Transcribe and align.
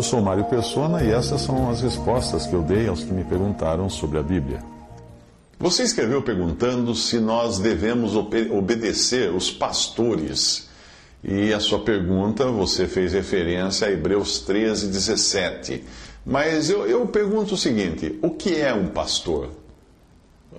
Eu 0.00 0.04
sou 0.04 0.22
Mário 0.22 0.44
Persona 0.44 1.04
e 1.04 1.10
essas 1.10 1.42
são 1.42 1.68
as 1.68 1.82
respostas 1.82 2.46
que 2.46 2.54
eu 2.54 2.62
dei 2.62 2.88
aos 2.88 3.04
que 3.04 3.12
me 3.12 3.22
perguntaram 3.22 3.90
sobre 3.90 4.18
a 4.18 4.22
Bíblia. 4.22 4.64
Você 5.58 5.82
escreveu 5.82 6.22
perguntando 6.22 6.94
se 6.94 7.20
nós 7.20 7.58
devemos 7.58 8.16
obedecer 8.16 9.30
os 9.30 9.50
pastores 9.50 10.70
e 11.22 11.52
a 11.52 11.60
sua 11.60 11.80
pergunta, 11.80 12.46
você 12.46 12.86
fez 12.86 13.12
referência 13.12 13.88
a 13.88 13.92
Hebreus 13.92 14.38
13, 14.38 14.86
17. 14.86 15.84
Mas 16.24 16.70
eu, 16.70 16.86
eu 16.86 17.06
pergunto 17.06 17.52
o 17.52 17.58
seguinte: 17.58 18.18
o 18.22 18.30
que 18.30 18.58
é 18.58 18.72
um 18.72 18.86
pastor? 18.86 19.50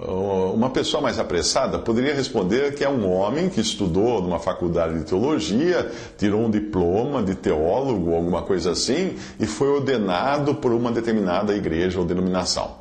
Uma 0.03 0.69
pessoa 0.71 1.01
mais 1.01 1.19
apressada 1.19 1.77
poderia 1.77 2.13
responder 2.15 2.73
que 2.73 2.83
é 2.83 2.89
um 2.89 3.07
homem 3.07 3.49
que 3.49 3.61
estudou 3.61 4.21
numa 4.21 4.39
faculdade 4.39 4.97
de 4.97 5.05
teologia, 5.05 5.91
tirou 6.17 6.41
um 6.41 6.49
diploma 6.49 7.21
de 7.21 7.35
teólogo, 7.35 8.15
alguma 8.15 8.41
coisa 8.41 8.71
assim, 8.71 9.15
e 9.39 9.45
foi 9.45 9.69
ordenado 9.69 10.55
por 10.55 10.71
uma 10.71 10.91
determinada 10.91 11.55
igreja 11.55 11.99
ou 11.99 12.05
denominação, 12.05 12.77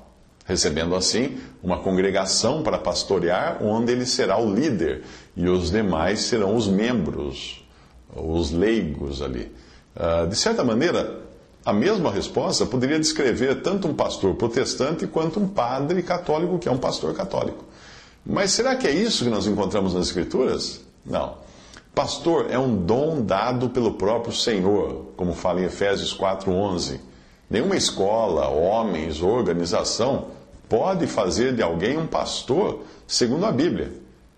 recebendo 0.47 0.97
assim 0.97 1.37
uma 1.63 1.79
congregação 1.79 2.63
para 2.63 2.79
pastorear, 2.79 3.59
onde 3.63 3.93
ele 3.93 4.07
será 4.07 4.41
o 4.41 4.53
líder 4.53 5.03
e 5.37 5.47
os 5.47 5.71
demais 5.71 6.21
serão 6.21 6.57
os 6.57 6.69
membros 6.69 7.61
os 8.15 8.51
leigos 8.51 9.23
ali. 9.23 9.53
Uh, 9.95 10.27
de 10.27 10.37
certa 10.37 10.65
maneira, 10.65 11.21
a 11.71 11.73
mesma 11.73 12.11
resposta 12.11 12.67
poderia 12.67 12.99
descrever 12.99 13.63
tanto 13.63 13.87
um 13.87 13.95
pastor 13.95 14.35
protestante 14.35 15.07
quanto 15.07 15.39
um 15.39 15.47
padre 15.47 16.03
católico 16.03 16.59
que 16.59 16.69
é 16.69 16.73
um 16.73 16.79
pastor 16.79 17.15
católico. 17.15 17.65
Mas 18.27 18.51
será 18.51 18.75
que 18.75 18.89
é 18.89 18.91
isso 18.91 19.23
que 19.23 19.31
nós 19.31 19.47
encontramos 19.47 19.95
nas 19.95 20.09
Escrituras? 20.09 20.81
Não. 21.07 21.35
Pastor 21.95 22.47
é 22.51 22.59
um 22.59 22.75
dom 22.75 23.23
dado 23.23 23.71
pelo 23.71 23.93
próprio 23.93 24.35
Senhor, 24.35 25.13
como 25.17 25.33
fala 25.33 25.61
em 25.61 25.65
Efésios 25.65 26.13
4:11. 26.13 26.99
Nenhuma 27.49 27.77
escola, 27.77 28.49
homens 28.49 29.23
organização 29.23 30.27
pode 30.69 31.07
fazer 31.07 31.55
de 31.55 31.63
alguém 31.63 31.97
um 31.97 32.07
pastor, 32.07 32.81
segundo 33.07 33.47
a 33.47 33.53
Bíblia. 33.53 33.93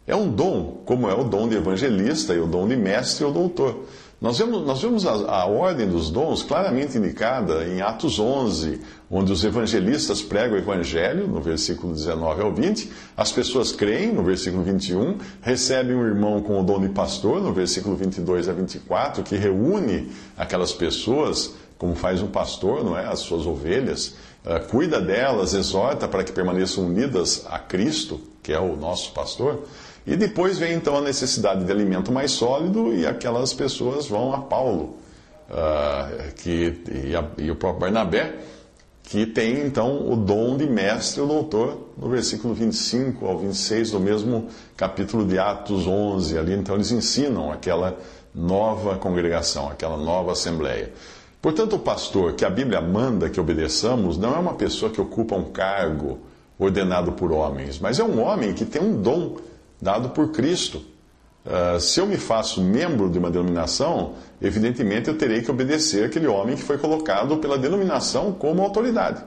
É 0.06 0.14
um 0.14 0.28
dom, 0.28 0.82
como 0.84 1.08
é 1.08 1.14
o 1.14 1.24
dom 1.24 1.48
de 1.48 1.56
evangelista 1.56 2.34
e 2.34 2.40
o 2.40 2.46
dom 2.46 2.68
de 2.68 2.76
mestre 2.76 3.24
ou 3.24 3.32
doutor. 3.32 3.86
Nós 4.22 4.38
vemos, 4.38 4.64
nós 4.64 4.80
vemos 4.80 5.04
a, 5.04 5.14
a, 5.14 5.46
ordem 5.46 5.88
dos 5.88 6.08
dons 6.08 6.44
claramente 6.44 6.96
indicada 6.96 7.66
em 7.66 7.80
Atos 7.80 8.20
11, 8.20 8.80
onde 9.10 9.32
os 9.32 9.42
evangelistas 9.42 10.22
pregam 10.22 10.54
o 10.54 10.58
evangelho, 10.60 11.26
no 11.26 11.40
versículo 11.40 11.92
19 11.92 12.40
ao 12.40 12.54
20, 12.54 12.88
as 13.16 13.32
pessoas 13.32 13.72
creem, 13.72 14.12
no 14.12 14.22
versículo 14.22 14.62
21, 14.62 15.18
recebem 15.40 15.96
um 15.96 16.06
irmão 16.06 16.40
com 16.40 16.60
o 16.60 16.62
dom 16.62 16.80
de 16.80 16.90
pastor, 16.90 17.42
no 17.42 17.52
versículo 17.52 17.96
22 17.96 18.48
a 18.48 18.52
24, 18.52 19.24
que 19.24 19.34
reúne 19.34 20.12
aquelas 20.36 20.72
pessoas, 20.72 21.54
como 21.76 21.96
faz 21.96 22.22
um 22.22 22.28
pastor, 22.28 22.84
não 22.84 22.96
é? 22.96 23.04
As 23.04 23.18
suas 23.18 23.44
ovelhas, 23.44 24.14
cuida 24.68 25.00
delas, 25.00 25.54
exorta 25.54 26.08
para 26.08 26.24
que 26.24 26.32
permaneçam 26.32 26.86
unidas 26.86 27.44
a 27.48 27.58
Cristo, 27.58 28.20
que 28.42 28.52
é 28.52 28.58
o 28.58 28.76
nosso 28.76 29.12
pastor. 29.12 29.62
E 30.06 30.16
depois 30.16 30.58
vem 30.58 30.74
então 30.74 30.96
a 30.96 31.00
necessidade 31.00 31.64
de 31.64 31.70
alimento 31.70 32.10
mais 32.10 32.32
sólido 32.32 32.92
e 32.92 33.06
aquelas 33.06 33.52
pessoas 33.52 34.08
vão 34.08 34.34
a 34.34 34.38
Paulo 34.38 34.96
uh, 35.48 36.32
que, 36.36 36.82
e, 37.06 37.14
a, 37.14 37.24
e, 37.38 37.50
o 37.50 37.56
próprio 37.56 37.82
Barnabé, 37.82 38.34
que 39.04 39.26
tem 39.26 39.64
então 39.64 40.10
o 40.10 40.16
dom 40.16 40.56
de 40.56 40.66
mestre 40.66 41.20
ou 41.20 41.28
doutor, 41.28 41.90
no 41.96 42.08
versículo 42.08 42.52
25 42.52 43.24
ao 43.26 43.38
26 43.38 43.92
do 43.92 44.00
mesmo 44.00 44.48
capítulo 44.76 45.24
de 45.24 45.38
Atos 45.38 45.86
11. 45.86 46.36
Ali 46.36 46.54
então 46.54 46.74
eles 46.74 46.90
ensinam 46.90 47.52
aquela 47.52 47.96
nova 48.34 48.96
congregação, 48.96 49.68
aquela 49.68 49.96
nova 49.96 50.32
assembleia. 50.32 50.92
Portanto, 51.42 51.74
o 51.74 51.78
pastor 51.80 52.34
que 52.34 52.44
a 52.44 52.50
Bíblia 52.50 52.80
manda 52.80 53.28
que 53.28 53.40
obedeçamos 53.40 54.16
não 54.16 54.32
é 54.36 54.38
uma 54.38 54.54
pessoa 54.54 54.92
que 54.92 55.00
ocupa 55.00 55.34
um 55.34 55.50
cargo 55.50 56.20
ordenado 56.56 57.10
por 57.10 57.32
homens, 57.32 57.80
mas 57.80 57.98
é 57.98 58.04
um 58.04 58.22
homem 58.22 58.54
que 58.54 58.64
tem 58.64 58.80
um 58.80 59.02
dom 59.02 59.38
dado 59.80 60.10
por 60.10 60.30
Cristo. 60.30 60.84
Uh, 61.44 61.80
se 61.80 61.98
eu 61.98 62.06
me 62.06 62.16
faço 62.16 62.62
membro 62.62 63.10
de 63.10 63.18
uma 63.18 63.28
denominação, 63.28 64.14
evidentemente 64.40 65.08
eu 65.08 65.18
terei 65.18 65.42
que 65.42 65.50
obedecer 65.50 66.04
aquele 66.04 66.28
homem 66.28 66.54
que 66.54 66.62
foi 66.62 66.78
colocado 66.78 67.36
pela 67.38 67.58
denominação 67.58 68.30
como 68.30 68.62
autoridade. 68.62 69.24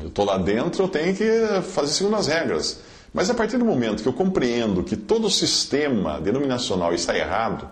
Eu 0.00 0.08
estou 0.08 0.24
lá 0.24 0.36
dentro, 0.36 0.82
eu 0.82 0.88
tenho 0.88 1.14
que 1.14 1.30
fazer 1.62 1.92
segundo 1.92 2.16
as 2.16 2.26
regras. 2.26 2.80
Mas 3.12 3.30
a 3.30 3.34
partir 3.34 3.56
do 3.56 3.64
momento 3.64 4.02
que 4.02 4.08
eu 4.08 4.12
compreendo 4.12 4.82
que 4.82 4.96
todo 4.96 5.28
o 5.28 5.30
sistema 5.30 6.20
denominacional 6.20 6.92
está 6.92 7.16
errado, 7.16 7.68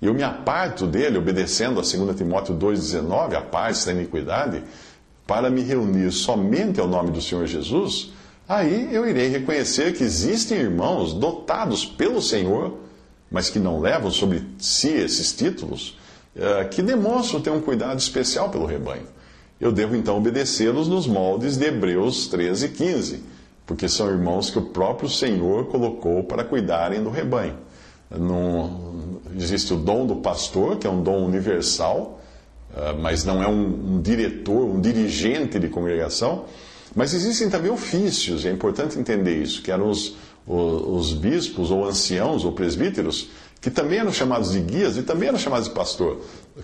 e 0.00 0.06
eu 0.06 0.14
me 0.14 0.22
aparto 0.22 0.86
dele, 0.86 1.18
obedecendo 1.18 1.78
a 1.78 1.82
2 1.82 2.16
Timóteo 2.16 2.54
2,19, 2.54 3.34
a 3.34 3.42
paz 3.42 3.84
da 3.84 3.92
iniquidade, 3.92 4.62
para 5.26 5.50
me 5.50 5.60
reunir 5.60 6.10
somente 6.10 6.80
ao 6.80 6.88
nome 6.88 7.10
do 7.10 7.20
Senhor 7.20 7.46
Jesus, 7.46 8.10
aí 8.48 8.88
eu 8.92 9.08
irei 9.08 9.28
reconhecer 9.28 9.92
que 9.92 10.02
existem 10.02 10.58
irmãos 10.58 11.12
dotados 11.12 11.84
pelo 11.84 12.22
Senhor, 12.22 12.78
mas 13.30 13.50
que 13.50 13.58
não 13.58 13.78
levam 13.78 14.10
sobre 14.10 14.42
si 14.58 14.88
esses 14.88 15.32
títulos, 15.32 15.98
eh, 16.34 16.64
que 16.64 16.82
demonstram 16.82 17.40
ter 17.40 17.50
um 17.50 17.60
cuidado 17.60 17.98
especial 17.98 18.48
pelo 18.48 18.66
rebanho. 18.66 19.06
Eu 19.60 19.70
devo 19.70 19.94
então 19.94 20.16
obedecê-los 20.16 20.88
nos 20.88 21.06
moldes 21.06 21.58
de 21.58 21.66
Hebreus 21.66 22.26
13 22.28 22.66
e 22.66 22.68
15, 22.70 23.24
porque 23.66 23.88
são 23.88 24.08
irmãos 24.08 24.48
que 24.50 24.58
o 24.58 24.62
próprio 24.62 25.08
Senhor 25.08 25.66
colocou 25.66 26.24
para 26.24 26.42
cuidarem 26.42 27.02
do 27.04 27.10
rebanho. 27.10 27.56
Não, 28.10 29.09
existe 29.36 29.72
o 29.74 29.76
dom 29.76 30.06
do 30.06 30.16
pastor, 30.16 30.76
que 30.76 30.86
é 30.86 30.90
um 30.90 31.02
dom 31.02 31.24
universal, 31.24 32.20
eh, 32.76 32.94
mas 32.98 33.24
não 33.24 33.42
é 33.42 33.48
um, 33.48 33.94
um 33.96 34.02
diretor, 34.02 34.64
um 34.64 34.80
dirigente 34.80 35.58
de 35.58 35.68
congregação. 35.68 36.44
Mas 36.94 37.14
existem 37.14 37.48
também 37.48 37.70
ofícios, 37.70 38.44
é 38.44 38.50
importante 38.50 38.98
entender 38.98 39.42
isso, 39.42 39.62
que 39.62 39.70
eram 39.70 39.88
os, 39.88 40.16
os, 40.46 41.10
os, 41.10 41.12
bispos 41.12 41.70
ou 41.70 41.86
anciãos 41.86 42.44
ou 42.44 42.52
presbíteros, 42.52 43.30
que 43.60 43.70
também 43.70 43.98
eram 43.98 44.12
chamados 44.12 44.52
de 44.52 44.60
guias 44.60 44.96
e 44.96 45.02
também 45.02 45.28
eram 45.28 45.38
chamados 45.38 45.68
de 45.68 45.74
pastor, 45.74 46.20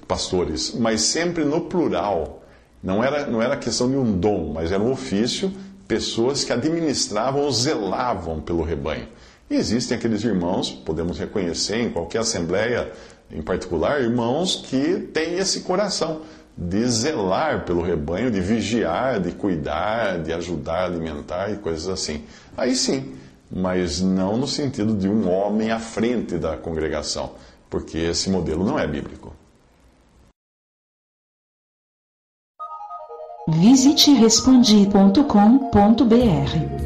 pastores, 0.08 0.74
mas 0.74 1.02
sempre 1.02 1.44
no 1.44 1.62
plural. 1.62 2.42
Não 2.82 3.04
era, 3.04 3.26
não 3.26 3.40
era 3.40 3.56
questão 3.56 3.88
de 3.88 3.96
um 3.96 4.18
dom, 4.18 4.52
mas 4.54 4.72
era 4.72 4.82
um 4.82 4.90
ofício, 4.90 5.52
pessoas 5.86 6.42
que 6.42 6.52
administravam 6.52 7.42
ou 7.42 7.52
zelavam 7.52 8.40
pelo 8.40 8.62
rebanho. 8.62 9.06
Existem 9.48 9.96
aqueles 9.96 10.24
irmãos, 10.24 10.70
podemos 10.70 11.18
reconhecer 11.18 11.76
em 11.76 11.90
qualquer 11.90 12.18
assembleia 12.18 12.92
em 13.30 13.42
particular, 13.42 14.00
irmãos 14.00 14.56
que 14.56 14.98
têm 15.12 15.38
esse 15.38 15.60
coração 15.60 16.22
de 16.56 16.84
zelar 16.88 17.64
pelo 17.64 17.82
rebanho, 17.82 18.30
de 18.30 18.40
vigiar, 18.40 19.20
de 19.20 19.32
cuidar, 19.32 20.22
de 20.22 20.32
ajudar 20.32 20.86
alimentar 20.86 21.50
e 21.50 21.56
coisas 21.56 21.88
assim. 21.88 22.24
Aí 22.56 22.74
sim, 22.74 23.14
mas 23.50 24.00
não 24.00 24.36
no 24.36 24.46
sentido 24.46 24.94
de 24.94 25.08
um 25.08 25.30
homem 25.30 25.70
à 25.70 25.78
frente 25.78 26.38
da 26.38 26.56
congregação, 26.56 27.32
porque 27.68 27.98
esse 27.98 28.30
modelo 28.30 28.64
não 28.64 28.78
é 28.78 28.86
bíblico. 28.86 29.34
Visite 33.48 34.12
respondi.com.br. 34.12 36.85